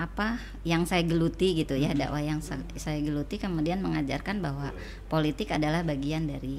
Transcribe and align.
apa 0.00 0.40
yang 0.64 0.82
saya 0.82 1.02
geluti 1.02 1.54
gitu 1.54 1.74
ya 1.74 1.92
dakwah 1.92 2.18
yang 2.18 2.40
sa- 2.40 2.58
saya 2.74 2.98
geluti 2.98 3.36
kemudian 3.36 3.78
mengajarkan 3.78 4.40
bahwa 4.40 4.72
politik 5.06 5.52
adalah 5.52 5.82
bagian 5.82 6.24
dari 6.24 6.58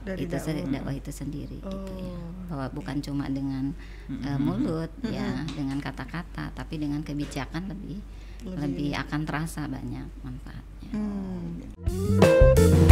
Dari 0.00 0.22
itu 0.22 0.32
dakwah. 0.32 0.62
dakwah 0.68 0.94
itu 0.94 1.10
sendiri 1.10 1.58
gitu 1.58 1.92
ya 1.96 2.14
Oh. 2.14 2.30
bahwa 2.48 2.66
bukan 2.70 2.96
cuma 2.98 3.24
dengan 3.26 3.72
eh, 4.08 4.36
mulut 4.36 4.88
ya 5.04 5.42
dengan 5.48 5.78
kata-kata 5.78 6.52
tapi 6.52 6.76
dengan 6.76 7.00
kebijakan 7.02 7.66
lebih 7.66 7.98
lebih, 8.42 8.90
akan 8.96 9.20
terasa 9.22 9.66
banyak 9.66 10.06
manfaatnya 10.20 10.90
Hmm. 10.92 12.91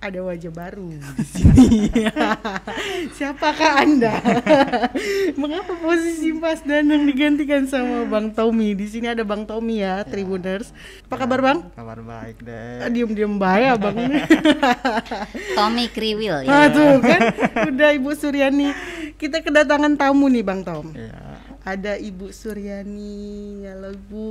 Ada 0.00 0.24
wajah 0.24 0.48
baru 0.48 0.88
di 0.96 1.24
sini. 1.28 1.92
Siapakah 3.20 3.84
Anda? 3.84 4.16
Mengapa 5.40 5.76
posisi 5.76 6.32
Mas 6.32 6.64
Danang 6.64 7.04
digantikan 7.04 7.68
sama 7.68 8.08
Bang 8.08 8.32
Tommy? 8.32 8.72
Di 8.72 8.88
sini 8.88 9.06
ada 9.06 9.20
Bang 9.22 9.44
Tommy 9.44 9.84
ya, 9.84 10.00
Tribuners. 10.02 10.72
Apa 11.04 11.20
kabar 11.20 11.44
Bang? 11.44 11.58
Kabar 11.70 12.00
baik 12.00 12.40
Ah, 12.40 12.88
deh. 12.88 12.96
Diem-diem 12.96 13.36
baik 13.36 13.76
Bang. 13.76 13.96
Tommy 15.60 15.84
Kriwil 15.86 16.42
ya 16.42 16.48
Ah, 16.48 16.66
tuh 16.66 16.96
kan, 16.98 17.20
udah 17.68 17.88
Ibu 17.92 18.16
Suryani. 18.16 18.72
Kita 19.20 19.44
kedatangan 19.44 20.00
tamu 20.00 20.32
nih 20.32 20.40
Bang 20.40 20.64
Tom. 20.64 20.96
Ya, 20.96 21.29
Ada 21.60 22.00
Ibu 22.00 22.32
Suryani. 22.32 23.60
Halo 23.68 23.92
Bu. 24.08 24.28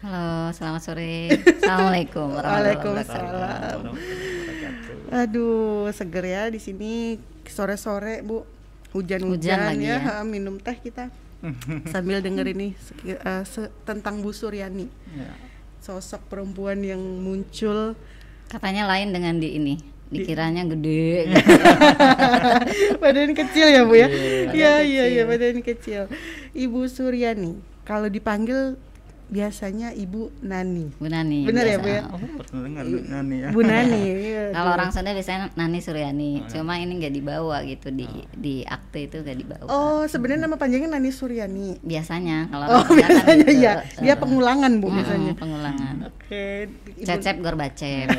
halo 0.00 0.52
selamat 0.56 0.82
sore 0.82 1.28
assalamualaikum. 1.36 2.28
Waalaikumsalam. 2.36 3.80
Aduh, 5.06 5.86
seger 5.92 6.24
ya 6.26 6.42
di 6.48 6.58
sini 6.58 7.20
sore-sore, 7.46 8.24
Bu. 8.24 8.42
Hujan 8.96 9.20
Hujan-hujan 9.20 9.58
lagi 9.60 9.92
ya, 9.92 10.00
ya. 10.00 10.24
minum 10.24 10.56
teh 10.56 10.72
kita. 10.74 11.12
Sambil 11.92 12.24
denger 12.24 12.48
ini 12.48 12.72
se- 13.44 13.72
tentang 13.84 14.24
Bu 14.24 14.32
Suryani. 14.32 14.88
Ya. 15.12 15.30
Sosok 15.84 16.24
perempuan 16.32 16.80
yang 16.80 16.98
muncul 16.98 17.92
katanya 18.48 18.86
lain 18.88 19.12
dengan 19.12 19.36
di 19.36 19.58
ini 19.58 19.74
dikiranya 20.08 20.62
gede 20.66 21.26
badan 23.02 23.32
kecil 23.32 23.66
ya, 23.68 23.82
Bu 23.82 23.94
ya? 23.94 24.06
Iya, 24.06 24.50
Iya, 24.50 24.72
iya, 24.80 25.04
iya, 25.08 25.22
badan 25.24 25.60
kecil. 25.60 26.06
Ibu 26.52 26.86
Suryani, 26.86 27.54
kalau 27.82 28.06
dipanggil 28.06 28.78
biasanya 29.26 29.90
Ibu 29.90 30.30
Nani. 30.40 30.94
Bu 30.94 31.10
Nani 31.10 31.42
Bener 31.42 31.66
ya. 31.66 31.76
Bu 31.76 31.88
ya? 31.90 32.06
Oh, 32.06 32.14
pernah 32.14 32.62
dengar 32.62 32.84
Nani 32.86 33.36
ya. 33.36 33.48
Bu 33.50 33.60
Nani. 33.60 34.02
iya, 34.22 34.42
Kalau 34.54 34.70
orang 34.72 34.94
Sunda 34.94 35.10
biasanya 35.10 35.50
Nani 35.52 35.82
Suryani, 35.82 36.46
cuma 36.46 36.78
ini 36.78 36.94
nggak 36.94 37.10
dibawa 37.12 37.58
gitu 37.62 37.90
di 37.90 38.06
di 38.30 38.62
akte 38.62 39.10
itu 39.10 39.18
nggak 39.18 39.34
dibawa. 39.36 39.66
Oh, 39.66 40.06
sebenarnya 40.06 40.46
nama 40.46 40.54
panjangnya 40.54 40.94
Nani 40.94 41.10
Suryani. 41.10 41.82
Biasanya 41.82 42.46
kalau 42.46 42.66
Oh, 42.70 42.86
kan 42.86 42.94
biasanya 42.94 43.34
gitu. 43.44 43.60
ya. 43.60 43.74
Dia 43.98 44.14
pengulangan, 44.14 44.78
Bu, 44.78 44.86
mm, 44.86 44.94
biasanya. 44.94 45.32
pengulangan. 45.34 45.94
Oke. 46.06 46.70
Ibu- 46.94 47.02
Cecep 47.02 47.36
Gorbacep. 47.42 48.06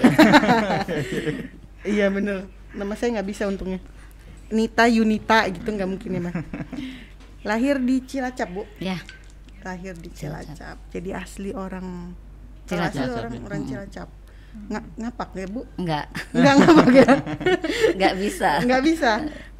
Iya 1.83 2.09
bener. 2.09 2.47
Nama 2.73 2.94
saya 2.94 3.20
nggak 3.20 3.28
bisa 3.28 3.44
untungnya. 3.45 3.80
Nita 4.47 4.88
Yunita 4.88 5.44
gitu 5.52 5.67
nggak 5.67 5.89
mungkin 5.89 6.09
ya 6.09 6.22
mah 6.23 6.36
Lahir 7.44 7.80
di 7.80 8.00
Cilacap 8.02 8.50
bu. 8.50 8.64
Ya, 8.80 9.00
Lahir 9.61 9.95
di 9.95 10.08
Cilacap. 10.11 10.56
Cilacap. 10.56 10.78
Jadi 10.92 11.09
asli 11.11 11.52
orang 11.52 12.16
Cilacap. 12.64 12.95
asli 12.95 13.11
orang 13.11 13.34
orang 13.44 13.61
Cilacap. 13.64 14.09
Nga, 14.58 14.80
ngapak 14.97 15.30
ya 15.38 15.47
bu? 15.47 15.61
Enggak. 15.78 16.06
nggak 16.34 16.56
ngapak 16.59 16.89
ya? 16.92 17.09
Enggak 17.95 18.14
bisa. 18.17 18.50
nggak 18.64 18.81
bisa. 18.84 19.12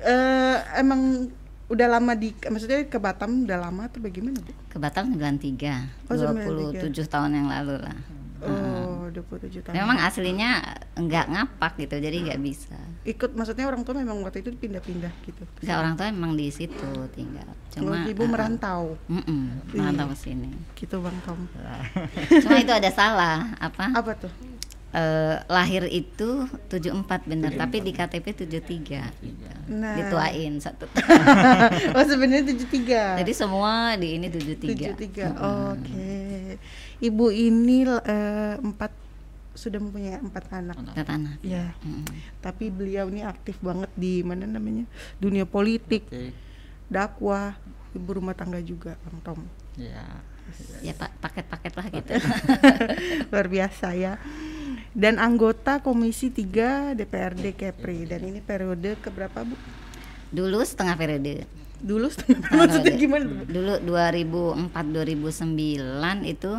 Eh, 0.02 0.56
emang 0.80 1.30
udah 1.68 1.88
lama 1.92 2.16
di 2.16 2.32
maksudnya 2.48 2.88
ke 2.88 2.96
Batam 2.96 3.44
udah 3.44 3.60
lama 3.60 3.92
atau 3.92 4.00
bagaimana 4.00 4.40
bu? 4.40 4.52
Ke 4.68 4.80
Batam 4.80 5.12
93, 5.12 6.08
Oh, 6.08 6.16
93. 6.16 6.80
27 6.92 7.12
tahun 7.12 7.32
yang 7.36 7.48
lalu 7.52 7.76
lah. 7.84 7.96
Oh 9.18 9.38
27 9.38 9.66
tahun 9.66 9.74
Memang 9.74 9.98
aslinya 10.00 10.52
enggak 10.94 11.26
ngapak 11.28 11.74
gitu, 11.82 11.96
jadi 11.98 12.18
nggak 12.30 12.42
bisa. 12.42 12.78
ikut 13.08 13.34
maksudnya 13.34 13.66
orang 13.66 13.82
tua 13.88 13.96
memang 13.96 14.20
waktu 14.20 14.44
itu 14.44 14.52
pindah-pindah 14.54 15.14
gitu 15.24 15.44
Enggak 15.64 15.78
orang 15.80 15.94
tua 15.96 16.06
memang 16.12 16.34
di 16.36 16.48
situ 16.52 16.92
tinggal. 17.16 17.48
Cuma 17.72 18.04
Cuma 18.04 18.10
ibu 18.10 18.24
eh, 18.24 18.30
merantau 18.30 18.82
mm-mm, 19.08 19.74
merantau 19.74 20.08
ke 20.12 20.18
sini. 20.18 20.50
gitu 20.76 21.00
bang 21.00 21.18
Tom 21.24 21.40
Cuma 22.44 22.56
itu 22.60 22.74
ada 22.74 22.90
salah 22.92 23.56
apa? 23.58 23.96
apa 23.96 24.12
tuh 24.18 24.34
eh, 24.92 25.36
lahir 25.48 25.84
itu 25.88 26.48
74 26.72 27.28
bener, 27.28 27.52
tapi 27.56 27.84
di 27.84 27.92
KTP 27.92 28.26
73 28.34 29.24
gitu. 29.24 29.46
Nah. 29.68 29.96
Dituain 30.00 30.54
satu. 30.64 30.88
oh 31.96 32.04
sebenarnya 32.08 32.56
73 32.56 33.20
Jadi 33.24 33.32
semua 33.36 33.96
di 34.00 34.16
ini 34.16 34.28
73. 34.32 34.96
73 34.96 35.38
oke 35.38 36.08
ibu 36.98 37.26
ini 37.30 37.86
eh, 37.86 38.56
empat 38.58 38.92
sudah 39.58 39.78
mempunyai 39.78 40.16
empat 40.16 40.46
anak 40.54 40.78
Ke 40.94 41.02
tanah. 41.02 41.34
ya 41.42 41.74
Mm. 41.80 42.06
tapi 42.40 42.70
beliau 42.70 43.10
ini 43.10 43.22
aktif 43.22 43.58
banget 43.60 43.90
di 43.92 44.22
mana 44.22 44.46
namanya 44.46 44.86
dunia 45.18 45.44
politik 45.44 46.06
Oke. 46.06 46.32
dakwah 46.88 47.58
ibu 47.92 48.10
rumah 48.14 48.32
tangga 48.32 48.58
juga 48.60 48.96
bang 49.00 49.18
Tom 49.22 49.42
Ya. 49.76 50.06
Ya 50.80 50.94
pak 50.94 51.12
paket-paket 51.20 51.74
lah 51.76 51.86
gitu. 51.92 52.12
luar 53.30 53.48
biasa 53.48 53.94
ya 53.94 54.16
dan 54.92 55.18
anggota 55.18 55.78
komisi 55.78 56.30
3 56.30 56.94
DPRD 56.94 57.52
Kepri 57.54 58.06
dan 58.06 58.24
ini 58.24 58.40
periode 58.40 58.96
keberapa 58.98 59.44
bu 59.44 59.54
Dulu 60.28 60.60
setengah 60.62 60.96
periode. 60.96 61.44
Dulu 61.78 62.08
maksudnya 62.58 62.94
periode. 62.94 63.02
gimana 63.02 63.24
Bu? 63.26 63.42
Dulu 63.48 63.74
2004 63.86 64.74
2009 64.74 66.34
itu 66.34 66.52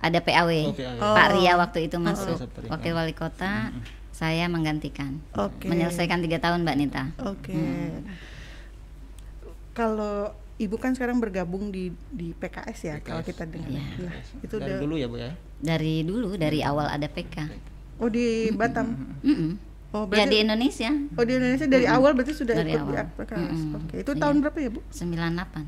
ada 0.00 0.18
PAW. 0.22 0.50
Oh, 0.50 0.72
PAW. 0.72 0.98
Pak 1.00 1.26
Oh. 1.26 1.32
Ria 1.36 1.52
waktu 1.58 1.78
itu 1.86 1.96
masuk 1.98 2.36
Seperti 2.38 2.68
wakil 2.70 2.92
wali 2.94 3.12
kota. 3.12 3.74
Saya 4.10 4.46
menggantikan. 4.46 5.16
oke 5.32 5.64
Menyelesaikan 5.64 6.20
tiga 6.20 6.38
tahun 6.38 6.62
Mbak 6.62 6.76
Nita. 6.76 7.04
Oke. 7.24 7.56
Kalau 9.72 10.34
ibu 10.60 10.76
kan 10.76 10.92
sekarang 10.92 11.22
bergabung 11.22 11.72
di 11.72 11.88
di 12.12 12.36
PKS 12.36 12.78
ya 12.84 12.96
kalau 13.00 13.24
kita 13.24 13.48
dengar. 13.48 13.70
Iya. 13.70 13.82
Nah, 14.04 14.14
itu 14.44 14.54
Dari 14.54 14.66
udah 14.68 14.76
dulu 14.76 14.94
ya, 15.00 15.06
Bu 15.08 15.16
ya. 15.16 15.30
Dari 15.56 15.94
dulu 16.04 16.36
dari 16.36 16.60
awal 16.60 16.92
ada 16.92 17.08
PK. 17.08 17.48
Oh 17.96 18.08
di 18.08 18.52
Batam. 18.52 18.92
Mm-mm. 19.24 19.69
Oh 19.90 20.06
Ya 20.06 20.22
berarti 20.22 20.30
di 20.30 20.38
Indonesia 20.40 20.90
Oh 21.14 21.24
di 21.24 21.32
Indonesia 21.34 21.66
dari 21.66 21.82
awal 21.84 22.14
berarti 22.14 22.30
sudah 22.32 22.54
Dari 22.54 22.70
ikut 22.70 22.86
di 22.86 22.94
awal. 22.94 23.10
PKS. 23.10 23.58
Mm-mm. 23.58 23.76
Oke. 23.76 23.94
Itu 23.98 24.12
Iya. 24.12 24.20
tahun 24.20 24.36
berapa 24.38 24.58
ya, 24.58 24.70
Bu? 24.70 24.80
98. 24.86 25.66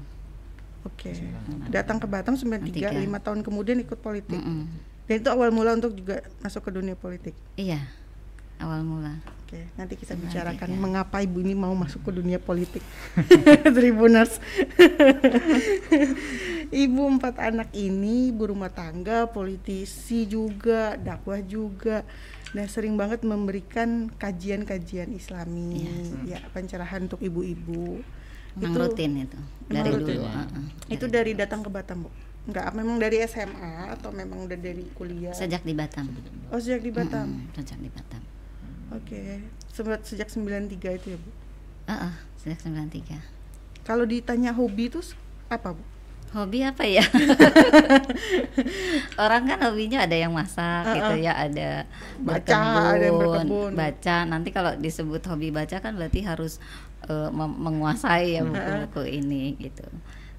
Oke. 0.83 1.11
Datang 1.69 1.97
ke 1.99 2.07
Batam 2.07 2.35
93, 2.35 2.91
93. 2.91 3.03
5 3.03 3.19
tahun 3.21 3.39
kemudian 3.43 3.79
ikut 3.79 3.99
politik. 3.99 4.39
Mm-mm. 4.39 4.71
Dan 5.03 5.15
itu 5.19 5.29
awal 5.29 5.51
mula 5.51 5.75
untuk 5.75 5.93
juga 5.93 6.23
masuk 6.39 6.63
ke 6.63 6.71
dunia 6.73 6.95
politik. 6.95 7.35
Iya. 7.55 7.83
Awal 8.59 8.87
mula. 8.87 9.19
Oke, 9.43 9.67
nanti 9.75 9.99
kita 9.99 10.15
Menarik, 10.15 10.31
bicarakan 10.33 10.69
ya. 10.71 10.79
mengapa 10.79 11.17
ibu 11.19 11.43
ini 11.43 11.53
mau 11.53 11.75
masuk 11.75 12.07
ke 12.07 12.15
dunia 12.15 12.39
politik. 12.39 12.81
Tribuners. 13.77 14.39
ibu 16.73 17.03
empat 17.05 17.37
anak 17.39 17.69
ini 17.73 18.31
ibu 18.31 18.49
rumah 18.49 18.71
tangga, 18.71 19.27
politisi 19.27 20.25
juga, 20.25 20.97
dakwah 20.97 21.43
juga. 21.43 22.07
Dan 22.53 22.69
sering 22.69 23.01
banget 23.01 23.25
memberikan 23.25 24.13
kajian-kajian 24.13 25.09
Islami, 25.11 25.89
ya 26.29 26.37
pencerahan 26.53 27.09
untuk 27.09 27.19
ibu-ibu. 27.19 28.05
Memang 28.53 28.77
Itu- 28.77 28.81
rutin 28.85 29.13
itu. 29.19 29.39
Dari 29.67 29.89
rutin 29.89 30.21
dulu. 30.21 30.29
ya? 30.29 30.45
Itu 30.93 31.09
dari 31.09 31.33
datang 31.33 31.65
ke 31.65 31.73
Batam, 31.73 32.05
Bu. 32.05 32.11
Enggak, 32.43 32.69
memang 32.77 33.01
dari 33.01 33.25
SMA 33.25 33.97
atau 33.97 34.13
memang 34.13 34.45
udah 34.45 34.59
dari 34.61 34.85
kuliah? 34.93 35.33
Sejak 35.33 35.65
di 35.65 35.73
Batam. 35.73 36.13
Oh, 36.53 36.61
sejak 36.61 36.85
di 36.85 36.93
Batam. 36.93 37.25
Mm-mm, 37.33 37.57
Sejak 37.57 37.79
di 37.81 37.89
Batam. 37.89 38.23
Oke. 38.93 39.41
Sejak 39.73 40.05
sejak 40.05 40.29
93 40.29 40.93
itu 40.93 41.17
ya, 41.17 41.19
Bu. 41.23 41.31
Heeh, 41.89 42.13
sejak 42.37 42.59
93. 42.61 43.17
Kalau 43.83 44.05
ditanya 44.05 44.53
hobi 44.53 44.93
itu 44.93 45.01
apa, 45.49 45.73
Bu? 45.73 45.81
Hobi 46.33 46.65
apa 46.65 46.83
ya? 46.83 47.05
Orang 49.21 49.45
kan 49.45 49.59
hobinya 49.63 50.03
ada 50.03 50.17
yang 50.17 50.33
masak 50.33 50.97
gitu 50.97 51.15
ya, 51.21 51.37
ada 51.37 51.85
Baca, 52.19 52.93
ada 52.93 53.05
yang 53.05 53.17
berkebun. 53.17 53.47
berkebun, 53.47 53.71
baca. 53.75 54.17
Nanti 54.25 54.49
kalau 54.49 54.73
disebut 54.75 55.21
hobi 55.25 55.51
baca 55.51 55.77
kan 55.77 55.93
berarti 55.93 56.25
harus 56.25 56.57
mem- 57.29 57.59
menguasai 57.61 58.33
ya 58.33 58.43
buku-buku 58.43 59.03
ini 59.13 59.59
gitu. 59.59 59.85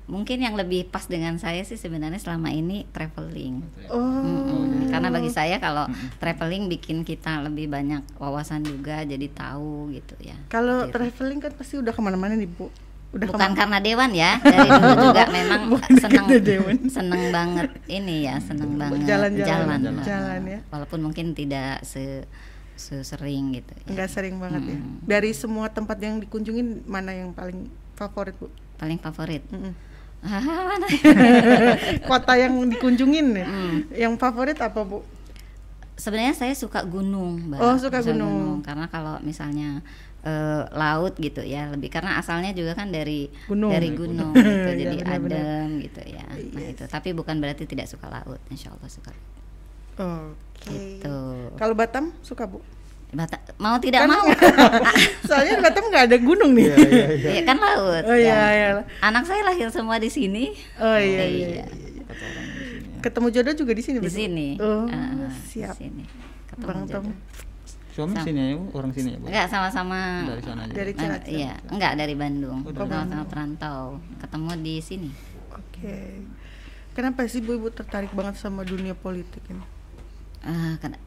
Mungkin 0.04 0.36
yang 0.38 0.60
lebih 0.60 0.84
pas 0.86 1.08
dengan 1.08 1.38
saya 1.38 1.64
sih 1.64 1.80
sebenarnya 1.80 2.20
selama 2.20 2.52
ini 2.52 2.84
traveling. 2.90 3.64
Oh. 3.88 4.04
Mm-mm. 4.04 4.92
Karena 4.92 5.08
bagi 5.08 5.30
saya 5.30 5.58
kalau 5.58 5.88
traveling 6.18 6.68
bikin 6.68 7.08
kita 7.08 7.40
lebih 7.40 7.72
banyak 7.72 8.04
wawasan 8.18 8.64
juga, 8.64 9.00
jadi 9.02 9.30
tahu 9.30 9.94
gitu 9.94 10.16
ya. 10.20 10.36
Kalau 10.50 10.84
Gitu. 10.84 10.92
traveling 10.92 11.40
kan 11.40 11.52
pasti 11.54 11.80
udah 11.80 11.90
ke 11.90 12.02
mana-mana 12.02 12.36
nih, 12.36 12.50
Bu. 12.50 12.68
Udah 13.14 13.30
Bukan 13.30 13.38
kemana- 13.46 13.58
karena 13.58 13.78
Dewan 13.78 14.12
ya, 14.12 14.32
dari 14.44 14.66
dulu 14.66 14.94
juga 15.06 15.24
memang 15.30 15.62
Bukan 15.70 15.92
senang 16.02 16.26
Dewan. 16.42 16.78
seneng 16.90 17.24
banget 17.30 17.70
ini 17.86 18.26
ya, 18.26 18.36
seneng 18.42 18.74
banget 18.74 19.06
Jalan-jalan, 19.06 19.80
jalan, 19.86 20.02
jalan 20.02 20.42
ya. 20.44 20.60
Walaupun 20.68 21.00
mungkin 21.00 21.32
tidak 21.32 21.86
se 21.86 22.26
sering 22.76 23.54
gitu 23.54 23.70
ya. 23.70 23.86
Enggak 23.86 24.10
sering 24.10 24.42
banget 24.42 24.66
ya. 24.66 24.78
Mm. 24.82 25.06
Dari 25.06 25.32
semua 25.32 25.70
tempat 25.70 26.02
yang 26.02 26.18
dikunjungin 26.18 26.84
mana 26.84 27.14
yang 27.14 27.30
paling 27.32 27.70
favorit, 27.94 28.34
Bu? 28.36 28.50
paling 28.76 28.98
favorit. 28.98 29.46
Mm-mm. 29.48 29.72
mana? 30.74 30.88
Kota 32.10 32.34
yang 32.34 32.58
dikunjungin 32.66 33.28
ya. 33.36 33.46
Hmm. 33.46 33.78
Yang 33.92 34.14
favorit 34.18 34.58
apa, 34.58 34.82
Bu? 34.82 35.06
Sebenarnya 36.04 36.36
saya 36.36 36.52
suka 36.52 36.84
gunung, 36.84 37.48
Mbak. 37.48 37.60
Oh, 37.60 37.76
suka 37.80 38.04
gunung. 38.04 38.60
Karena 38.60 38.86
kalau 38.86 39.16
misalnya 39.22 39.80
eh, 40.20 40.64
laut 40.70 41.16
gitu 41.16 41.40
ya, 41.40 41.68
lebih 41.68 41.88
karena 41.88 42.16
asalnya 42.16 42.52
juga 42.52 42.72
kan 42.74 42.88
dari 42.88 43.28
Gunung. 43.44 43.72
dari 43.72 43.92
gunung 43.92 44.32
gitu, 44.36 44.52
Iya, 44.70 44.76
jadi 44.78 44.96
benar-benar. 45.00 45.40
adem 45.40 45.70
gitu 45.80 46.02
ya. 46.04 46.24
Nah, 46.24 46.40
Yes. 46.60 46.72
itu. 46.74 46.84
Tapi 46.86 47.10
bukan 47.12 47.36
berarti 47.38 47.64
tidak 47.64 47.88
suka 47.88 48.08
laut, 48.08 48.40
insya 48.48 48.72
Allah 48.72 48.88
suka. 48.88 49.12
Oke. 49.94 50.68
Gitu. 50.70 51.16
Kalau 51.54 51.74
Batam 51.74 52.12
suka, 52.20 52.44
Bu? 52.46 52.60
Bata- 53.14 53.38
mau 53.58 53.78
tidak 53.78 54.04
Kan- 54.04 54.10
mau, 54.10 54.26
Soalnya 55.30 55.54
di 55.54 55.62
Batam 55.62 55.86
nggak 55.86 56.06
ada 56.08 56.18
gunung 56.18 56.52
nih. 56.52 56.66
Iya, 56.66 56.78
iya, 56.82 57.06
iya. 57.14 57.30
ya 57.30 57.42
kan 57.46 57.58
laut. 57.58 58.04
Oh 58.04 58.18
iya, 58.18 58.34
ya. 58.34 58.44
iya. 58.50 58.68
Anak 59.00 59.24
saya 59.24 59.44
lahir 59.44 59.70
semua 59.70 59.96
di 59.98 60.10
sini. 60.10 60.50
Oh 60.78 60.98
iya, 60.98 61.22
iya. 61.22 61.48
Iya. 61.54 61.66
Kata 62.04 62.26
Ketemu 63.04 63.28
jodoh 63.30 63.54
juga 63.54 63.72
di 63.72 63.84
sini, 63.84 63.98
Di 64.00 64.08
sini. 64.10 64.48
Oh, 64.58 64.88
Ah, 64.88 65.28
siap. 65.44 65.76
Di 65.76 65.86
sini. 65.86 66.04
Ketemu 66.48 66.66
Bang 66.66 66.82
Tom. 66.82 67.04
jodoh. 67.04 67.16
Suami 67.94 68.16
Sama. 68.16 68.26
sini 68.26 68.40
ya, 68.42 68.54
Bu? 68.56 68.66
Orang 68.74 68.90
sini 68.90 69.10
ya, 69.12 69.18
Bu? 69.20 69.26
Enggak 69.28 69.48
sama-sama 69.48 70.00
Dari 70.26 70.42
sana 70.42 70.62
aja. 70.66 70.74
Dari 70.74 70.92
Nah, 70.92 71.02
Cilacap. 71.04 71.30
iya, 71.30 71.54
enggak 71.70 71.94
dari 71.94 72.16
Bandung. 72.16 72.60
Oh, 72.64 72.74
Sama-sama 72.74 73.26
perantau. 73.28 73.84
Ketemu 74.18 74.50
di 74.58 74.76
sini. 74.80 75.10
Oke. 75.52 76.26
Kenapa 76.94 77.26
sih 77.26 77.42
Bu 77.42 77.54
Ibu 77.54 77.70
tertarik 77.70 78.10
banget 78.12 78.38
sama 78.38 78.64
dunia 78.64 78.94
politik 78.94 79.42
ini? 79.46 79.62
Ken- 80.78 80.98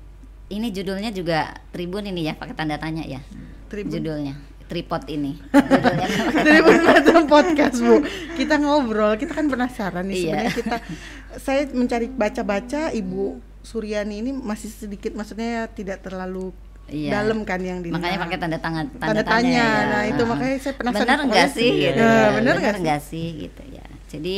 ini 0.49 0.71
judulnya 0.71 1.11
juga 1.11 1.59
Tribun 1.69 2.05
ini 2.05 2.23
ya, 2.25 2.35
pakai 2.35 2.55
tanda 2.55 2.77
tanya 2.77 3.03
ya. 3.03 3.19
Tribun. 3.67 3.91
Judulnya 3.93 4.35
tripod 4.67 5.07
ini. 5.07 5.39
Tribun 6.45 6.79
Batam 6.83 7.23
Podcast 7.25 7.79
Bu. 7.79 8.03
Kita 8.35 8.59
ngobrol, 8.59 9.15
kita 9.15 9.33
kan 9.33 9.47
penasaran 9.47 10.05
nih 10.05 10.15
Iya. 10.17 10.23
sebenarnya 10.27 10.53
kita 10.53 10.77
saya 11.37 11.61
mencari 11.71 12.07
baca-baca 12.09 12.81
Ibu 12.91 13.25
Suryani 13.61 14.21
ini 14.21 14.31
masih 14.31 14.69
sedikit 14.69 15.13
maksudnya 15.13 15.67
tidak 15.69 16.01
terlalu 16.01 16.51
Iya. 16.87 17.19
dalam 17.19 17.43
kan 17.43 17.59
yang 17.59 17.83
di 17.83 17.91
Makanya 17.91 18.19
pakai 18.21 18.39
tanda 18.39 18.59
tangan 18.59 18.87
Tanda 18.95 19.23
tanya. 19.23 19.51
ya. 19.59 19.71
Nah, 19.91 20.03
itu 20.07 20.23
makanya 20.23 20.55
saya 20.57 20.75
penasaran 20.77 21.03
Benar 21.03 21.19
enggak 21.25 21.49
sih 21.51 21.59
sih. 21.67 21.73
gitu 21.83 21.99
ya? 21.99 22.27
benar 22.31 22.55
nggak 22.57 22.75
sih? 22.75 22.83
nggak 22.83 23.01
sih 23.03 23.27
gitu 23.43 23.63
ya. 23.75 23.87
Jadi 24.07 24.37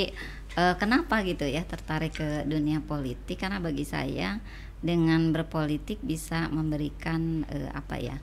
eh, 0.55 0.75
kenapa 0.81 1.21
gitu 1.23 1.45
ya 1.45 1.61
tertarik 1.63 2.17
ke 2.17 2.29
dunia 2.45 2.81
politik 2.81 3.37
karena 3.37 3.61
bagi 3.61 3.85
saya 3.85 4.41
dengan 4.81 5.29
berpolitik 5.29 6.01
bisa 6.01 6.49
memberikan 6.49 7.45
eh, 7.47 7.69
apa 7.69 8.01
ya? 8.01 8.17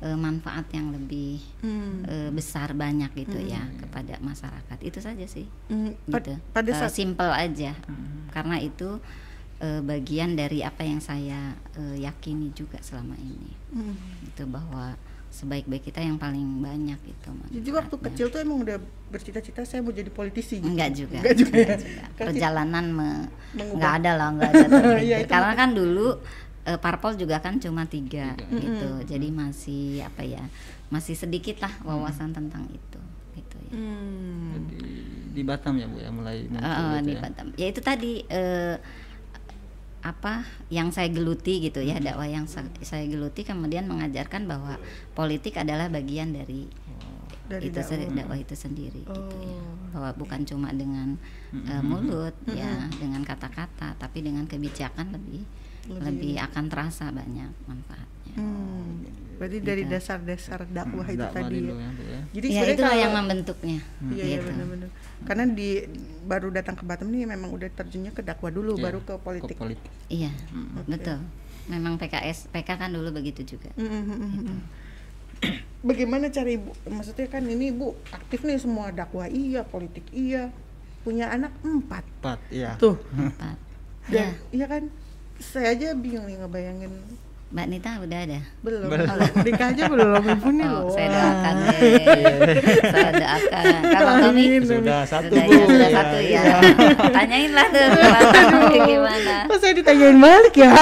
Eh, 0.00 0.16
manfaat 0.16 0.64
yang 0.70 0.90
lebih 0.90 1.38
Hmm. 1.60 2.04
eh, 2.04 2.30
besar 2.30 2.72
banyak 2.72 3.12
gitu 3.14 3.36
ya 3.38 3.60
kepada 3.78 4.16
masyarakat. 4.18 4.78
Itu 4.80 4.98
saja 4.98 5.24
sih. 5.24 5.44
Hmm, 5.66 5.92
gitu. 6.02 6.36
pada 6.50 6.68
Eh, 6.68 6.74
saat 6.74 6.90
simple 6.90 7.28
aja. 7.28 7.76
Karena 8.30 8.56
itu 8.56 8.96
eh, 9.58 9.80
bagian 9.80 10.34
dari 10.34 10.60
apa 10.60 10.80
yang 10.80 10.98
saya 10.98 11.52
eh, 11.74 12.00
yakini 12.00 12.48
juga 12.50 12.80
selama 12.80 13.12
ini. 13.14 13.52
Hmm. 13.70 13.92
Itu 14.24 14.44
bahwa 14.44 14.96
sebaik-baik 15.30 15.86
kita 15.86 16.00
yang 16.00 16.18
paling 16.18 16.58
banyak 16.58 16.98
itu 17.06 17.30
Jadi 17.52 17.70
waktu 17.70 17.94
kecil 18.02 18.26
tuh 18.28 18.40
emang 18.40 18.66
udah 18.66 18.82
bercita-cita 19.06 19.62
saya 19.62 19.78
mau 19.78 19.92
jadi 19.92 20.10
politisi. 20.10 20.58
gitu. 20.58 20.66
enggak 20.66 20.90
juga 20.92 21.18
Enggak 21.18 21.36
juga. 21.36 21.54
ya? 21.54 21.62
enggak 21.62 21.78
juga. 21.78 22.02
Perjalanan 22.18 22.84
me- 22.90 23.28
enggak 23.54 23.92
ada 24.00 24.10
lah 24.16 24.28
enggak 24.32 24.50
ada 24.50 24.66
itu 25.22 25.30
karena 25.30 25.52
kan 25.54 25.70
dulu 25.70 26.18
eh, 26.70 26.78
parpol 26.78 27.12
juga 27.14 27.38
kan 27.38 27.58
cuma 27.58 27.82
tiga, 27.84 28.32
Tiga. 28.32 28.54
gitu 28.54 28.88
jadi 29.08 29.28
masih 29.28 29.84
apa 30.00 30.22
ya 30.22 30.42
masih 30.88 31.14
sedikit 31.14 31.58
lah 31.58 31.74
wawasan 31.82 32.30
tentang 32.30 32.62
itu 32.66 33.00
gitu 33.34 33.56
ya 33.60 33.72
Hmm. 33.72 34.66
Jadi 34.66 34.82
di 35.30 35.42
Batam 35.42 35.74
ya, 35.74 35.86
Bu 35.86 35.96
ya, 35.96 36.10
mulai 36.10 36.42
muncul 36.44 36.58
Eh, 36.60 36.74
gitu 36.92 37.06
di 37.06 37.12
ya. 37.12 37.20
Batam. 37.20 37.46
Ya 37.54 37.66
itu 37.68 37.80
tadi 37.80 38.12
eh, 38.24 38.76
apa 40.00 40.42
yang 40.68 40.88
saya 40.88 41.06
geluti 41.08 41.60
gitu 41.60 41.78
ya 41.80 42.00
dakwah 42.00 42.24
yang 42.26 42.48
sa- 42.48 42.64
saya 42.80 43.04
geluti 43.04 43.44
kemudian 43.44 43.84
mengajarkan 43.84 44.48
bahwa 44.48 44.80
politik 45.12 45.54
adalah 45.54 45.86
bagian 45.88 46.32
dari 46.32 46.64
Dari 47.46 47.68
itu 47.68 47.76
dakwah. 47.76 48.08
dakwah 48.16 48.38
itu 48.38 48.54
sendiri 48.56 49.02
gitu 49.02 49.36
ya 49.38 49.60
Oh. 49.60 49.76
bahwa 49.92 50.10
bukan 50.16 50.40
cuma 50.42 50.72
dengan 50.72 51.20
eh, 51.52 51.82
mulut 51.84 52.32
ya 52.48 52.70
dengan 52.92 53.20
kata-kata 53.22 53.94
tapi 53.94 54.18
dengan 54.20 54.46
kebijakan 54.46 55.12
lebih 55.12 55.44
Lebih- 55.82 56.02
lebih 56.02 56.34
akan 56.42 56.64
terasa 56.66 57.04
banyak 57.08 57.50
manfaatnya 57.64 58.08
Hmm. 58.32 59.02
Berarti 59.36 59.58
dari 59.58 59.82
Gitu. 59.82 59.90
dasar-dasar 59.90 60.68
dakwah 60.68 61.08
itu 61.08 61.16
Dakwah 61.18 61.40
tadi 61.42 61.58
ya. 61.58 61.72
ya, 61.72 61.88
ya. 61.88 62.20
Jadi 62.30 62.46
ya 62.46 62.62
itulah 62.68 62.76
kalau- 62.86 63.00
yang 63.00 63.12
membentuknya 63.14 63.78
Iya 64.06 64.22
iya 64.22 64.36
gitu. 64.36 64.46
benar-benar. 64.46 64.88
Karena 65.22 65.44
di 65.48 65.68
baru 66.22 66.48
datang 66.50 66.74
ke 66.74 66.84
Batam 66.84 67.08
nih 67.08 67.24
memang 67.26 67.48
udah 67.50 67.66
terjunnya 67.70 68.10
ke 68.10 68.20
dakwah 68.20 68.48
dulu 68.48 68.76
Iya, 68.76 68.84
baru 68.84 69.00
ke 69.00 69.14
politik. 69.18 69.56
Ke 69.56 69.62
politik. 69.62 69.90
iya 70.08 70.28
Oke. 70.76 70.92
betul 70.92 71.18
memang 71.66 71.96
PKS 71.96 72.50
PK 72.50 72.68
kan 72.76 72.90
dulu 72.90 73.08
begitu 73.10 73.40
juga 73.46 73.70
Mm, 73.74 73.88
mm, 73.88 74.04
mm, 74.04 74.30
mm. 74.44 74.58
Bagaimana 75.80 76.28
cara 76.28 76.46
ibu? 76.46 76.76
Maksudnya 76.84 77.24
kan 77.26 77.40
ini 77.42 77.72
ibu 77.72 77.96
aktif 78.10 78.44
nih 78.44 78.60
semua 78.60 78.92
dakwah 78.92 79.24
iya, 79.26 79.64
politik 79.64 80.04
iya, 80.12 80.52
punya 81.00 81.32
anak 81.32 81.56
empat. 81.62 82.04
Empat, 82.20 82.38
iya. 82.50 82.76
Tuh, 82.76 83.00
Empat. 83.10 83.56
dan 84.06 84.12
Ya, 84.12 84.24
iya 84.52 84.66
kan? 84.68 84.92
Saya 85.40 85.72
aja 85.72 85.88
bingung 85.92 86.24
nih 86.24 86.36
ngebayangin 86.36 86.92
Mbak 87.50 87.66
Nita 87.66 87.98
udah 87.98 88.18
ada. 88.22 88.38
belum. 88.62 88.86
Belum. 88.86 89.10
Nikah 89.42 89.68
aja 89.74 89.82
belum 89.90 90.22
ibu 90.38 90.48
nih 90.54 90.66
Oh, 90.70 90.86
loh. 90.86 90.94
saya 90.94 91.08
doakan 91.10 91.54
deh. 91.58 91.82
saya 92.86 93.10
doakan. 93.10 93.64
Kalau 93.90 94.12
Tommy. 94.22 94.44
Sudah 94.62 95.00
satu, 95.02 95.34
sudah, 95.34 95.42
Bu. 95.42 95.50
ya, 95.50 95.64
sudah 95.66 95.74
Iya, 95.82 95.88
satu 95.90 96.16
ya. 96.22 96.30
iya. 96.30 96.42
Tanyain 97.18 97.50
lah 97.50 97.66
tuh 97.66 97.82
gimana, 97.90 98.78
gimana. 98.86 99.34
Kok 99.50 99.58
saya 99.58 99.72
ditanyain 99.74 100.18
balik 100.22 100.54
ya? 100.54 100.70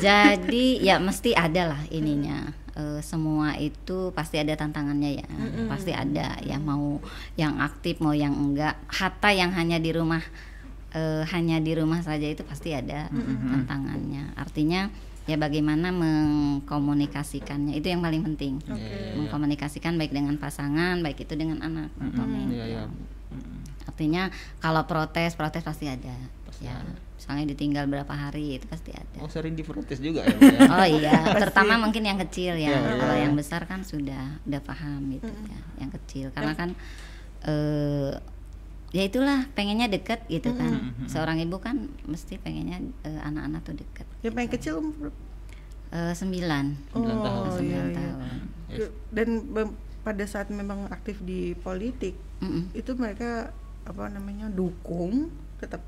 Jadi 0.00 0.80
ya 0.80 0.96
mesti 0.96 1.30
ada 1.32 1.62
lah 1.68 1.80
ininya. 1.88 2.56
Eh, 2.72 3.04
semua 3.04 3.52
itu 3.60 4.16
pasti 4.16 4.40
ada 4.40 4.56
tantangannya 4.56 5.20
ya. 5.20 5.28
Pasti 5.68 5.92
ada 5.92 6.40
ya 6.40 6.56
mau 6.56 7.04
yang 7.36 7.60
aktif 7.60 8.00
mau 8.00 8.16
yang 8.16 8.32
enggak. 8.32 8.80
Hatta 8.88 9.28
yang 9.28 9.52
hanya 9.52 9.76
di 9.76 9.92
rumah 9.92 10.24
eh, 10.92 11.22
hanya 11.32 11.56
di 11.58 11.72
rumah 11.76 12.00
saja 12.04 12.28
itu 12.28 12.44
pasti 12.44 12.76
ada 12.76 13.08
tantangannya. 13.48 14.36
Artinya 14.36 14.92
ya 15.22 15.38
bagaimana 15.38 15.94
mengkomunikasikannya 15.94 17.78
itu 17.78 17.86
yang 17.88 18.02
paling 18.02 18.26
penting. 18.26 18.58
Iya, 18.66 18.74
iya, 18.74 18.98
iya. 19.12 19.12
Mengkomunikasikan 19.18 19.94
baik 19.94 20.10
dengan 20.10 20.34
pasangan, 20.38 20.98
baik 21.00 21.22
itu 21.22 21.34
dengan 21.38 21.62
anak. 21.62 21.94
Tommy. 21.94 22.50
Iya, 22.50 22.64
iya, 22.66 22.82
Bu. 22.90 22.98
Mm. 23.32 23.58
Artinya 23.86 24.22
kalau 24.58 24.82
protes, 24.84 25.38
protes 25.38 25.62
pasti 25.62 25.86
ada. 25.86 26.14
Pasti 26.44 26.66
ya, 26.66 26.74
ada. 26.74 26.94
misalnya 27.16 27.54
ditinggal 27.54 27.86
berapa 27.86 28.10
hari 28.10 28.58
itu 28.58 28.66
pasti 28.66 28.90
ada. 28.90 29.18
Oh, 29.22 29.30
sering 29.30 29.54
diprotes 29.54 30.02
juga 30.02 30.26
ya, 30.26 30.34
ya. 30.34 30.58
Oh 30.74 30.86
iya, 30.86 31.14
terutama 31.38 31.78
mungkin 31.78 32.02
yang 32.02 32.18
kecil 32.18 32.58
ya. 32.58 32.74
Iya, 32.74 32.98
Kalau 32.98 33.14
iya. 33.14 33.22
yang 33.30 33.34
besar 33.38 33.62
kan 33.70 33.86
sudah 33.86 34.42
udah 34.42 34.60
paham 34.66 35.06
gitu 35.14 35.30
ya. 35.30 35.60
Yang 35.86 35.90
kecil 36.02 36.26
karena 36.34 36.52
kan 36.58 36.74
eh 37.46 38.18
ya 38.92 39.02
itulah 39.02 39.48
pengennya 39.56 39.88
deket 39.88 40.24
gitu 40.28 40.52
kan. 40.52 40.92
Seorang 41.08 41.40
ibu 41.40 41.56
kan 41.58 41.88
mesti 42.04 42.36
pengennya 42.36 42.78
eh, 43.02 43.20
anak-anak 43.24 43.60
tuh 43.64 43.76
deket. 43.80 44.06
Yang 44.20 44.32
paling 44.36 44.52
kecil 44.52 44.74
umur 44.78 45.10
Eh, 45.92 46.16
sembilan, 46.16 46.88
Sembilan 46.88 47.18
tahun. 47.20 47.42
Oh, 47.44 47.52
sembilan 47.52 47.84
iya, 47.84 47.92
iya. 47.92 47.96
tahun. 48.00 48.38
Yes. 48.72 48.88
Dan 49.12 49.28
pada 50.00 50.24
saat 50.24 50.48
memang 50.48 50.88
aktif 50.88 51.20
di 51.20 51.52
politik, 51.52 52.16
Mm-mm. 52.40 52.72
itu 52.72 52.96
mereka 52.96 53.52
apa 53.84 54.08
namanya 54.08 54.48
dukung 54.48 55.28
tetap 55.60 55.84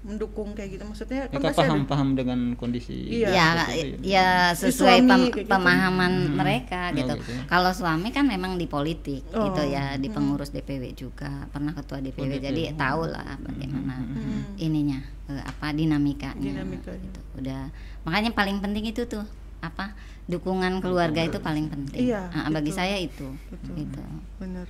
mendukung 0.00 0.56
kayak 0.56 0.70
gitu 0.72 0.82
maksudnya 0.82 1.28
kan 1.28 1.36
Mereka 1.36 1.44
pasti 1.46 1.60
ada- 1.60 1.68
paham-paham 1.68 2.08
dengan 2.14 2.40
kondisi. 2.54 2.96
Iya. 3.12 3.28
ya, 3.30 3.48
itu. 3.70 3.96
ya 4.00 4.28
Si 4.50 4.72
sesuai 4.72 4.98
suami 4.98 5.10
pem- 5.10 5.28
gitu. 5.34 5.46
pemahaman 5.46 6.12
Hmm. 6.24 6.34
mereka 6.34 6.82
Oh, 6.86 6.96
gitu. 6.96 7.14
gitu 7.14 7.30
ya. 7.30 7.42
Kalau 7.46 7.70
suami 7.70 8.08
kan 8.08 8.24
memang 8.24 8.56
di 8.56 8.64
politik 8.64 9.22
Oh, 9.30 9.44
gitu 9.46 9.62
ya, 9.66 9.94
di 9.94 10.06
hmm. 10.06 10.16
pengurus 10.16 10.50
DPW 10.50 10.94
juga, 10.94 11.28
pernah 11.48 11.70
ketua 11.70 12.00
DPW, 12.00 12.16
Oh, 12.22 12.32
gitu. 12.32 12.42
jadi 12.42 12.62
tahu 12.74 13.02
lah 13.06 13.36
bagaimana 13.38 13.94
Hmm. 13.98 14.56
ininya 14.56 15.00
eh, 15.26 15.42
apa 15.42 15.70
dinamikanya. 15.70 16.40
Dinamikanya. 16.40 16.96
Gitu. 16.98 17.20
Udah 17.36 17.68
makanya 18.00 18.32
paling 18.32 18.58
penting 18.58 18.84
itu 18.86 19.04
tuh 19.04 19.22
apa 19.60 19.92
dukungan 20.24 20.80
keluarga 20.80 21.20
itu 21.20 21.36
paling 21.38 21.68
penting. 21.68 22.08
Iya, 22.08 22.32
Ah, 22.32 22.48
bagi 22.48 22.72
betul. 22.72 22.78
saya 22.78 22.96
itu. 22.96 23.28
Betul. 23.48 23.74
Gitu. 23.78 24.00
bener 24.38 24.64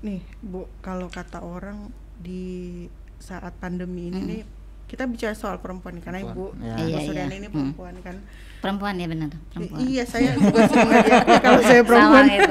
nih 0.00 0.18
bu 0.40 0.64
kalau 0.80 1.06
kata 1.06 1.38
orang 1.38 1.92
di 2.16 2.88
saat 3.20 3.52
pandemi 3.54 4.08
ini 4.08 4.16
Mm. 4.16 4.26
nih 4.26 4.40
kita 4.86 5.06
bicara 5.06 5.32
soal 5.32 5.56
perempuan 5.56 5.98
karena 5.98 6.20
ibu 6.20 6.50
Perempuan, 6.50 6.66
ya. 6.66 6.74
ibu 6.76 6.88
Iya, 6.88 6.98
Suryani 7.04 7.28
iya. 7.28 7.36
ini 7.36 7.46
Hmm. 7.46 7.54
perempuan 7.54 7.94
kan 8.00 8.16
Perempuan 8.60 8.94
ya 8.94 9.06
benar, 9.06 9.30
I- 9.30 9.38
perempuan. 9.48 9.78
iya 9.80 10.02
saya 10.04 10.28
ngeliat 10.34 10.68
kalau 11.46 11.60
saya 11.62 11.82
perempuan 11.82 12.24
gitu. 12.28 12.50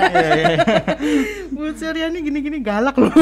Bu 1.51 1.63
Suryani 1.71 2.17
gini-gini 2.19 2.57
galak 2.59 2.95
loh. 2.95 3.11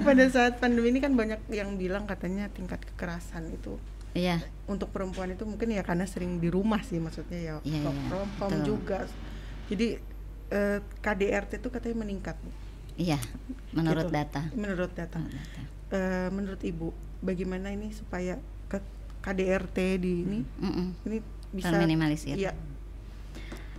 Pada 0.00 0.24
saat 0.28 0.56
pandemi 0.56 0.88
ini 0.88 0.98
kan 0.98 1.12
banyak 1.12 1.38
yang 1.50 1.74
bilang 1.74 2.04
katanya 2.04 2.46
tingkat 2.48 2.78
kekerasan 2.84 3.50
itu 3.50 3.76
Iya. 4.12 4.40
untuk 4.64 4.88
perempuan 4.88 5.28
itu 5.28 5.42
mungkin 5.42 5.68
ya 5.68 5.82
karena 5.82 6.02
sering 6.02 6.38
di 6.38 6.48
rumah 6.48 6.80
sih 6.80 6.96
maksudnya 6.96 7.36
ya 7.36 7.54
Iya, 7.60 7.84
iya, 7.84 8.58
juga. 8.64 9.04
Jadi 9.68 9.98
eh, 10.48 10.78
KDRT 10.98 11.58
itu 11.58 11.68
katanya 11.68 11.96
meningkat 12.00 12.34
Bu. 12.38 12.48
Iya, 12.98 13.18
menurut 13.70 14.04
Gitu. 14.04 14.12
data. 14.12 14.42
menurut 14.52 14.90
data 14.90 15.16
Menurut 15.16 15.38
data. 15.38 15.60
Eh, 15.88 16.28
menurut 16.28 16.60
ibu 16.60 16.86
bagaimana 17.20 17.70
ini 17.70 17.88
supaya 17.90 18.36
ke 18.66 18.82
KDRT 19.20 19.78
di 19.96 20.12
ini 20.20 20.38
Mm-mm. 20.58 20.86
ini 21.04 21.18
bisa 21.48 21.70
Terminimalisir. 21.70 22.34
iya 22.34 22.52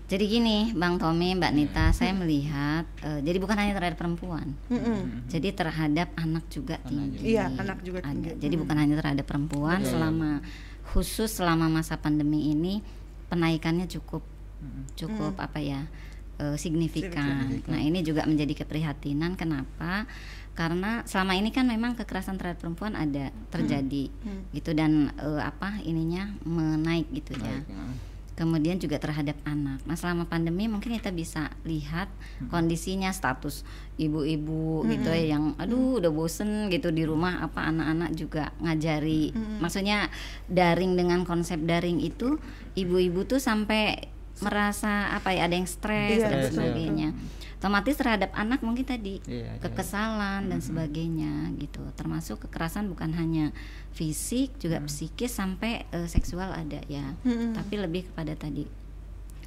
Jadi 0.10 0.26
gini, 0.26 0.74
Bang 0.74 0.98
Tommy, 0.98 1.38
Mbak 1.38 1.54
Nita, 1.54 1.86
saya 1.92 2.10
melihat 2.12 2.82
eh, 3.00 3.22
jadi 3.22 3.38
bukan 3.38 3.54
hanya 3.54 3.78
terhadap 3.78 3.94
perempuan. 3.96 4.58
Mm-mm. 4.66 5.30
Jadi 5.30 5.54
terhadap 5.54 6.10
anak 6.18 6.50
juga 6.50 6.80
Anak 6.80 6.90
tinggi. 6.90 7.14
juga. 7.16 7.30
Iya, 7.30 7.46
anak 7.54 7.78
juga 7.84 7.98
Ada. 8.00 8.10
tinggi. 8.10 8.30
Jadi 8.40 8.56
Mm. 8.56 8.62
bukan 8.66 8.78
hanya 8.80 8.96
terhadap 8.98 9.26
perempuan 9.28 9.80
Iya. 9.80 9.90
selama 9.92 10.30
khusus 10.88 11.30
selama 11.30 11.70
masa 11.70 11.94
pandemi 11.96 12.50
ini 12.50 12.82
penaikannya 13.30 13.86
cukup 13.88 14.26
cukup 14.96 15.38
apa 15.38 15.62
ya 15.62 15.86
eh, 16.40 16.56
signifikan. 16.56 17.46
Signifikan. 17.52 17.70
Nah 17.70 17.80
ini 17.84 18.00
juga 18.02 18.24
menjadi 18.24 18.64
keprihatinan. 18.64 19.36
Kenapa? 19.36 20.08
Karena 20.56 21.08
selama 21.08 21.40
ini 21.40 21.56
kan 21.56 21.68
memang 21.68 21.96
kekerasan 21.96 22.36
terhadap 22.36 22.60
perempuan 22.60 22.92
ada 22.92 23.32
terjadi 23.48 24.12
Hmm. 24.24 24.44
gitu 24.52 24.76
dan 24.76 25.12
eh, 25.16 25.40
apa 25.40 25.80
ininya 25.84 26.36
menaik 26.44 27.08
gitu 27.12 27.36
ya. 27.40 27.64
Ya. 27.64 27.84
Kemudian 28.36 28.80
juga 28.80 28.96
terhadap 28.96 29.36
anak. 29.44 29.84
Nah 29.84 30.00
selama 30.00 30.24
pandemi 30.24 30.72
mungkin 30.72 30.96
kita 30.96 31.12
bisa 31.12 31.52
lihat 31.68 32.08
kondisinya 32.48 33.12
status 33.12 33.68
ibu-ibu 34.00 34.88
gitu 34.88 35.12
ya 35.12 35.36
yang 35.36 35.60
aduh 35.60 36.00
udah 36.00 36.08
bosen 36.08 36.72
gitu 36.72 36.88
di 36.88 37.04
rumah 37.04 37.44
apa 37.44 37.68
anak-anak 37.68 38.16
juga 38.16 38.56
ngajari. 38.64 39.36
Maksudnya 39.60 40.08
daring 40.48 40.96
dengan 40.96 41.28
konsep 41.28 41.60
daring 41.68 42.00
itu 42.00 42.40
ibu-ibu 42.80 43.28
tuh 43.28 43.44
sampai 43.44 44.08
merasa 44.42 45.12
apa 45.12 45.32
ya 45.32 45.46
ada 45.46 45.56
yang 45.56 45.68
stres 45.68 46.20
Iya, 46.20 46.28
dan 46.28 46.40
betul. 46.42 46.54
sebagainya. 46.56 47.10
Otomatis 47.60 48.00
terhadap 48.00 48.32
anak 48.34 48.64
mungkin 48.64 48.88
tadi 48.88 49.20
Iya, 49.28 49.52
iya. 49.52 49.60
kekesalan 49.60 50.48
dan 50.48 50.60
sebagainya 50.60 51.52
gitu. 51.60 51.84
Termasuk 51.94 52.48
kekerasan 52.48 52.88
bukan 52.88 53.12
hanya 53.14 53.52
fisik 53.92 54.56
juga 54.58 54.80
psikis 54.82 55.34
sampai 55.34 55.84
eh, 55.90 56.08
seksual 56.08 56.50
ada 56.50 56.80
ya. 56.88 57.16
Mm-mm. 57.22 57.52
Tapi 57.54 57.76
lebih 57.76 58.08
kepada 58.08 58.32
tadi 58.34 58.64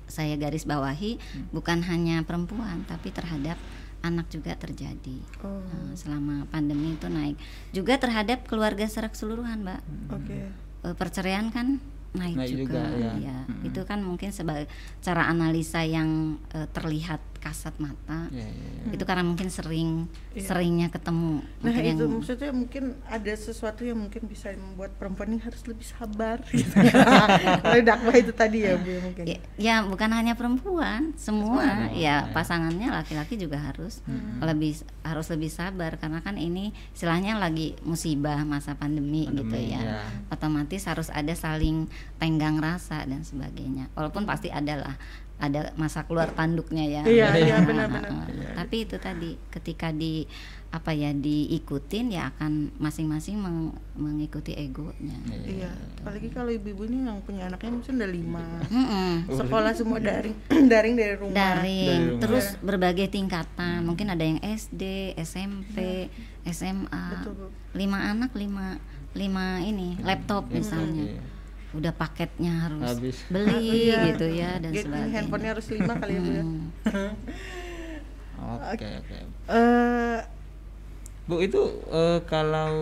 saya 0.04 0.36
garis 0.36 0.68
bawahi 0.68 1.16
bukan 1.50 1.80
hanya 1.88 2.20
perempuan 2.20 2.84
tapi 2.84 3.08
terhadap 3.08 3.56
anak 4.02 4.28
juga 4.28 4.52
terjadi. 4.54 5.24
oh 5.40 5.62
Nah, 5.64 5.96
selama 5.96 6.44
pandemi 6.52 6.92
itu 6.92 7.08
naik. 7.08 7.40
Juga 7.72 7.96
terhadap 7.96 8.44
keluarga 8.44 8.84
secara 8.84 9.08
keseluruhan, 9.08 9.64
Mbak. 9.64 9.80
oke 10.12 10.38
Eh, 10.82 10.94
perceraian 10.98 11.46
kan 11.48 11.78
naik, 12.12 12.36
Naik 12.36 12.50
juga, 12.52 12.84
juga, 12.84 13.00
ya. 13.00 13.12
ya. 13.18 13.38
Mm-mm. 13.48 13.68
Itu 13.72 13.80
kan 13.88 14.04
mungkin 14.04 14.30
sebagai 14.30 14.68
cara 15.00 15.28
analisa 15.28 15.80
yang 15.84 16.40
eh, 16.52 16.68
terlihat 16.68 17.31
kasat 17.42 17.74
mata. 17.76 18.30
Iya, 18.30 18.46
iya, 18.46 18.68
iya. 18.86 18.92
Itu 18.94 19.02
karena 19.02 19.20
mungkin 19.20 19.50
sering 19.50 20.06
Iya. 20.32 20.46
seringnya 20.46 20.88
ketemu. 20.88 21.42
nah 21.42 21.68
Mungkin 21.68 21.82
itu 21.84 21.90
yang- 22.00 22.14
maksudnya 22.16 22.50
mungkin 22.50 22.84
ada 23.04 23.32
sesuatu 23.34 23.82
yang 23.82 23.98
mungkin 23.98 24.24
bisa 24.24 24.54
membuat 24.54 24.94
perempuan 24.94 25.28
ini 25.28 25.42
harus 25.42 25.60
lebih 25.66 25.82
sabar 25.82 26.38
gitu. 26.48 26.70
Oleh 27.68 27.82
dakwah 27.82 28.14
itu 28.14 28.30
tadi 28.30 28.62
ya 28.62 28.78
bu 28.78 28.88
ya, 28.88 29.00
mungkin 29.02 29.24
Ya, 29.26 29.38
ya 29.58 29.74
bukan 29.82 30.08
hanya 30.08 30.32
perempuan, 30.32 31.12
semua 31.14 31.66
Semua, 31.66 31.90
ya 31.90 32.24
ya. 32.24 32.30
pasangannya 32.30 32.88
laki-laki 32.88 33.34
juga 33.34 33.58
harus 33.58 33.98
lebih 34.38 34.78
harus 35.02 35.26
lebih 35.28 35.50
sabar 35.50 35.98
karena 35.98 36.20
kan 36.20 36.38
ini 36.38 36.70
istilahnya 36.92 37.36
lagi 37.36 37.74
musibah 37.82 38.38
masa 38.42 38.72
pandemi, 38.72 39.26
gitu 39.26 39.42
Pandemi, 39.42 39.74
ya. 39.74 39.82
ya. 39.98 40.02
Otomatis 40.30 40.86
harus 40.86 41.08
ada 41.08 41.34
saling 41.34 41.90
tenggang 42.16 42.56
rasa 42.56 43.02
dan 43.02 43.20
sebagainya. 43.20 43.90
Walaupun 43.92 44.22
pasti 44.22 44.48
adalah 44.48 44.94
ada 45.42 45.74
masa 45.74 46.02
keluar 46.02 46.30
tanduknya 46.30 46.84
ya. 46.84 47.02
Iya, 47.02 47.28
iya, 47.36 47.56
Nah, 47.56 47.66
benar-benar. 47.66 48.08
nah, 48.08 48.26
Iya. 48.28 48.48
Tapi 48.54 48.76
itu 48.80 48.96
tadi 48.96 49.30
ketika 49.50 49.90
di 49.90 50.22
apa 50.70 50.88
ya 50.90 51.12
diikutin 51.12 52.08
ya 52.08 52.32
akan 52.32 52.72
masing-masing 52.78 53.36
meng- 53.36 53.76
mengikuti 53.92 54.56
egonya. 54.56 55.20
iya 55.44 55.68
apalagi 56.00 56.32
kalau 56.32 56.48
ibu-ibu 56.48 56.86
ini 56.86 57.04
yang 57.04 57.20
punya 57.20 57.44
anaknya 57.44 57.70
mungkin 57.70 57.92
udah 57.94 58.08
lima 58.10 58.44
Mm-mm. 58.66 59.28
sekolah 59.28 59.72
semua 59.72 60.00
daring 60.00 60.32
daring 60.72 60.94
dari 60.96 61.14
rumah 61.14 61.36
daring 61.36 61.60
Dari 61.84 62.08
rumah. 62.08 62.20
terus 62.20 62.46
Iya. 62.48 62.60
berbagai 62.64 63.06
tingkatan 63.06 63.84
mungkin 63.84 64.06
ada 64.08 64.24
yang 64.24 64.40
SD 64.40 65.12
SMP 65.18 66.08
SMA 66.42 66.88
Iya. 66.88 67.20
Betul, 67.20 67.52
lima 67.74 67.98
anak 68.06 68.32
lima 68.32 68.80
lima 69.12 69.60
ini 69.60 70.00
laptop 70.00 70.48
Iya, 70.48 70.54
misalnya 70.54 71.04
iya. 71.06 71.20
Udah 71.72 71.90
paketnya 71.90 72.52
harus 72.62 72.84
Habis. 72.86 73.16
beli 73.26 73.64
Iya. 73.88 73.98
gitu 74.12 74.26
ya 74.28 74.50
dan 74.58 74.70
Dia- 74.70 74.82
sebagainya 74.82 75.12
handphonenya 75.14 75.50
harus 75.50 75.66
lima 75.68 75.94
kali 75.96 76.12
ya 76.12 76.22
ya 76.22 76.42
Hmm. 76.42 77.14
Oke, 78.42 78.88
oke. 78.98 79.18
Bu 81.22 81.38
itu 81.38 81.62
eh, 81.88 82.18
kalau 82.26 82.74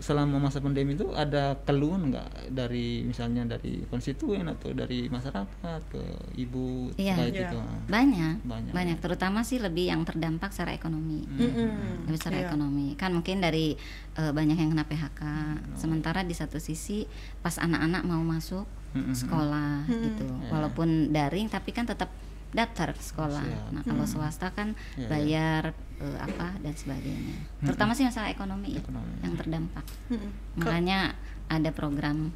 selama 0.00 0.40
masa 0.40 0.64
pandemi 0.64 0.96
itu 0.96 1.12
ada 1.12 1.52
keluhan 1.60 2.08
nggak 2.08 2.48
dari 2.48 3.04
misalnya 3.04 3.44
dari 3.46 3.84
konstituen 3.84 4.48
atau 4.48 4.72
dari 4.72 5.12
masyarakat 5.12 5.80
ke 5.86 6.02
ibu 6.40 6.88
Iya. 6.96 7.20
terkait 7.20 7.34
Iya. 7.36 7.48
itu? 7.52 7.58
banyak 7.84 8.34
Banyak, 8.42 8.72
banyak 8.72 8.96
ya. 8.96 9.02
terutama 9.04 9.44
sih 9.44 9.60
lebih 9.60 9.92
yang 9.92 10.00
terdampak 10.02 10.50
secara 10.50 10.72
ekonomi 10.72 11.28
mm-mm. 11.28 12.08
Lebih 12.08 12.16
secara 12.16 12.40
Iya. 12.40 12.46
ekonomi 12.48 12.96
kan 12.96 13.12
mungkin 13.12 13.44
dari 13.44 13.76
eh, 14.16 14.32
banyak 14.32 14.56
yang 14.56 14.72
kena 14.72 14.88
PHK 14.88 15.20
sementara 15.76 16.24
di 16.24 16.32
satu 16.32 16.56
sisi 16.56 17.04
pas 17.38 17.60
anak-anak 17.60 18.00
mau 18.02 18.24
masuk 18.24 18.64
Mm-mm. 18.96 19.12
sekolah 19.12 19.84
Mm-mm. 19.84 20.04
gitu 20.08 20.24
Ya. 20.24 20.48
walaupun 20.48 21.12
daring 21.12 21.46
tapi 21.46 21.70
kan 21.70 21.84
tetap 21.84 22.08
daftar 22.50 22.90
ke 22.90 23.00
sekolah 23.00 23.40
Siap. 23.40 23.70
nah 23.70 23.82
kalau 23.82 24.04
swasta 24.04 24.50
kan 24.50 24.74
Ya, 24.94 25.00
ya. 25.00 25.08
bayar 25.08 25.62
eh, 25.96 26.18
apa 26.18 26.58
dan 26.58 26.74
sebagainya 26.74 27.36
terutama 27.60 27.92
sih 27.92 28.02
masalah 28.02 28.28
ekonomi, 28.28 28.74
ya, 28.74 28.80
Ekonomi. 28.80 29.14
yang 29.20 29.34
terdampak 29.34 29.86
Mm-mm. 30.08 30.30
makanya 30.56 31.14
ada 31.46 31.70
program 31.70 32.30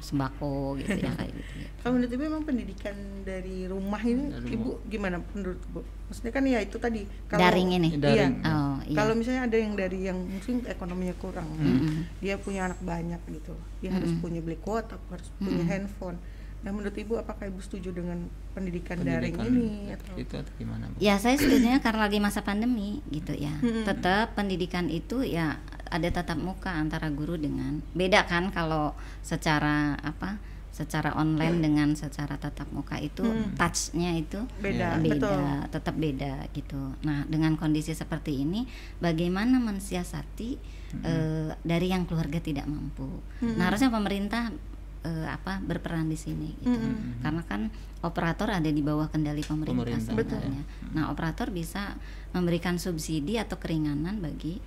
sembako 0.00 0.80
gitu 0.80 0.96
ya 0.96 1.12
kayak 1.12 1.28
gitu 1.28 1.54
ya. 1.60 1.68
Kalau 1.76 1.92
menurut 1.92 2.08
ibu 2.08 2.22
memang 2.22 2.42
pendidikan 2.42 2.96
dari 3.20 3.68
rumah 3.68 4.00
ini 4.00 4.32
Dari 4.32 4.48
ibu 4.50 4.80
gimana 4.88 5.20
menurut 5.36 5.60
bu? 5.68 5.84
Maksudnya 6.08 6.32
kan 6.32 6.44
ya 6.46 6.58
itu 6.58 6.80
tadi 6.80 7.04
kalau 7.28 7.44
Daring 7.44 7.68
ini? 7.76 7.88
Daring. 7.94 8.34
Iya. 8.40 8.48
oh 8.48 8.76
iya 8.80 8.96
Kalau 8.96 9.12
misalnya 9.12 9.42
ada 9.44 9.56
yang 9.60 9.72
dari 9.76 9.98
yang 10.00 10.16
mungkin 10.16 10.64
ekonominya 10.64 11.12
kurang, 11.20 11.52
Mm-mm. 11.52 12.08
dia 12.16 12.40
punya 12.40 12.64
anak 12.66 12.80
banyak 12.80 13.20
gitu, 13.28 13.52
dia 13.78 13.92
harus 13.92 14.08
Mm-mm. 14.08 14.24
punya 14.24 14.40
beli 14.40 14.56
kuota, 14.56 14.96
harus 14.96 15.28
punya 15.36 15.52
Mm-mm. 15.58 15.68
handphone. 15.68 16.16
Nah 16.60 16.70
menurut 16.70 16.92
ibu 16.92 17.16
apakah 17.16 17.48
ibu 17.48 17.56
setuju 17.58 17.90
dengan 17.90 18.20
pendidikan, 18.52 19.00
daring 19.00 19.32
Pendidikan 19.32 19.48
ini 19.48 19.96
atau? 19.96 20.12
itu 20.14 20.34
atau 20.36 20.52
gimana? 20.56 20.84
Bu? 20.88 21.00
Ya 21.00 21.16
saya 21.16 21.34
setuju 21.34 21.80
karena 21.80 22.00
lagi 22.04 22.18
masa 22.20 22.44
pandemi 22.44 23.00
gitu 23.08 23.32
ya. 23.32 23.56
Mm-mm. 23.58 23.88
Tetap 23.88 24.36
pendidikan 24.36 24.86
itu 24.86 25.24
ya 25.24 25.56
ada 25.88 26.06
tatap 26.06 26.36
muka 26.36 26.70
antara 26.70 27.08
guru 27.08 27.34
dengan 27.34 27.80
beda 27.92 28.24
kan 28.24 28.52
kalau 28.52 28.92
secara 29.20 29.96
apa? 29.98 30.36
Secara 30.70 31.12
online 31.12 31.60
dengan 31.60 31.88
secara 31.92 32.36
tatap 32.36 32.70
muka 32.70 32.94
itu 32.96 33.20
Mm. 33.20 33.58
touchnya 33.58 34.14
itu 34.14 34.40
Beda, 34.62 34.96
Ya. 34.96 35.02
beda, 35.02 35.16
betul. 35.18 35.40
tetap 35.72 35.94
beda 35.96 36.34
gitu. 36.52 36.82
Nah 37.02 37.26
dengan 37.26 37.56
kondisi 37.56 37.90
seperti 37.90 38.38
ini, 38.38 38.64
bagaimana 38.96 39.56
mensiasati 39.58 40.78
eh, 41.00 41.50
dari 41.60 41.86
yang 41.88 42.02
keluarga 42.04 42.38
tidak 42.38 42.66
mampu? 42.66 43.06
Mm-mm. 43.40 43.56
Nah 43.56 43.68
harusnya 43.68 43.88
pemerintah 43.88 44.54
eh, 45.00 45.26
apa 45.26 45.58
berperan 45.58 46.06
di 46.06 46.16
sini 46.16 46.52
gitu. 46.58 46.70
Mm-mm. 46.70 47.20
Karena 47.20 47.42
kan 47.42 47.72
operator 48.00 48.48
ada 48.48 48.68
di 48.68 48.80
bawah 48.80 49.08
kendali 49.08 49.40
pemerintah, 49.40 49.96
Pemerintah, 49.96 50.40
sebenarnya. 50.40 50.62
Nah, 50.92 51.08
operator 51.08 51.48
bisa 51.48 51.96
memberikan 52.30 52.76
subsidi 52.76 53.36
atau 53.36 53.56
keringanan 53.56 54.20
bagi 54.20 54.60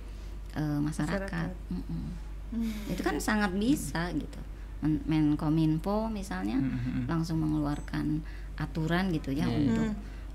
eh, 0.54 0.78
masyarakat. 0.78 1.48
Masyarakat. 1.50 1.50
Mm-mm. 1.70 2.04
Hmm. 2.54 2.70
Itu 2.86 3.02
kan 3.02 3.18
sangat 3.18 3.50
bisa 3.52 4.10
gitu. 4.14 4.38
Men- 4.80 5.02
Menkominfo 5.06 6.06
misalnya 6.06 6.58
Mm-mm. 6.58 7.06
langsung 7.06 7.40
mengeluarkan 7.40 8.22
aturan 8.54 9.10
gitu 9.10 9.34
ya 9.34 9.46
Iya, 9.46 9.50
iya. 9.50 9.58
untuk 9.66 9.90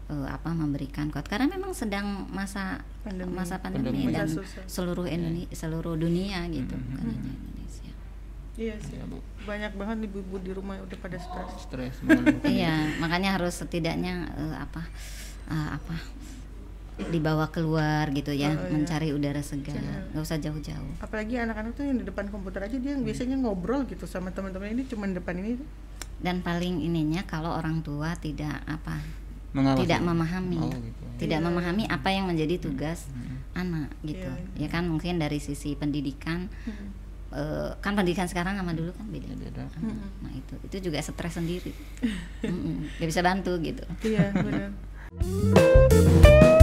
eh, 0.10 0.28
apa 0.28 0.50
memberikan 0.52 1.08
kuat 1.08 1.24
karena 1.24 1.48
memang 1.48 1.72
sedang 1.72 2.28
masa 2.28 2.84
Pandemi. 3.00 3.32
masa 3.32 3.56
pandemi, 3.62 4.04
Pandemi. 4.04 4.12
dan 4.12 4.28
seluruh 4.66 5.08
Indonesia 5.08 5.54
seluruh 5.54 5.96
dunia 5.96 6.44
gitu 6.50 6.76
Mm-mm. 6.76 6.88
bukan 6.90 7.06
hanya 7.08 7.32
Indonesia. 7.32 7.59
Iya 8.60 8.76
sih. 8.78 9.00
Ya, 9.00 9.08
Bu. 9.08 9.24
Banyak 9.42 9.72
banget 9.74 9.98
ibu-ibu 10.06 10.36
di 10.38 10.52
rumah 10.52 10.76
udah 10.78 10.98
pada 11.00 11.16
stres. 11.16 11.52
Stres. 11.64 11.96
Iya, 12.46 13.00
makanya 13.00 13.34
harus 13.34 13.56
setidaknya 13.56 14.28
eh, 14.30 14.56
apa 14.58 14.84
eh, 15.48 15.70
apa 15.74 15.96
dibawa 17.00 17.48
keluar 17.48 18.12
gitu 18.12 18.36
ya, 18.36 18.52
Oh, 18.52 18.60
iya. 18.60 18.70
mencari 18.70 19.10
udara 19.10 19.40
segar, 19.40 19.72
Segar. 19.72 20.12
nggak 20.12 20.20
usah 20.22 20.36
jauh-jauh. 20.38 20.94
Apalagi 21.00 21.40
anak-anak 21.40 21.72
tuh 21.72 21.88
yang 21.88 21.96
di 21.96 22.04
depan 22.04 22.28
komputer 22.28 22.60
aja 22.62 22.76
dia 22.76 22.92
yang 22.92 23.08
biasanya 23.08 23.40
ngobrol 23.40 23.88
gitu 23.88 24.04
sama 24.04 24.30
teman-teman 24.30 24.68
ini 24.70 24.84
cuma 24.84 25.08
depan 25.08 25.40
ini. 25.40 25.56
Dan 26.20 26.44
paling 26.44 26.84
ininya 26.84 27.24
kalau 27.24 27.56
orang 27.56 27.80
tua 27.80 28.12
tidak 28.20 28.52
apa, 28.68 29.00
Mengawasi. 29.50 29.88
tidak 29.88 30.04
memahami, 30.04 30.60
Oh, 30.60 30.68
gitu. 30.76 31.04
tidak 31.18 31.40
Iya. 31.40 31.48
memahami 31.48 31.84
apa 31.88 32.10
yang 32.12 32.28
menjadi 32.28 32.60
tugas 32.60 33.08
Mm-mm. 33.08 33.40
anak 33.56 33.90
gitu. 34.04 34.28
Iya, 34.28 34.60
Ya 34.60 34.68
kan 34.68 34.84
mungkin 34.86 35.16
dari 35.16 35.40
sisi 35.40 35.74
pendidikan, 35.74 36.52
Hmm. 36.68 36.92
Eh, 37.34 37.72
kan 37.82 37.94
pendidikan 37.96 38.28
sekarang 38.30 38.58
sama 38.58 38.74
dulu 38.74 38.92
kan 38.94 39.06
beda. 39.10 39.32
Beda. 39.38 39.64
Mm-mm. 39.80 40.10
Nah 40.26 40.32
itu 40.34 40.54
itu 40.66 40.76
juga 40.92 41.02
stres 41.02 41.38
sendiri, 41.38 41.74
Mm-mm, 42.50 43.00
nggak 43.00 43.10
bisa 43.10 43.22
bantu 43.22 43.58
gitu. 43.62 43.84
Iya 44.06 44.34
benar. 44.36 44.70